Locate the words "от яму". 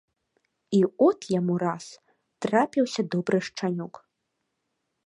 1.07-1.57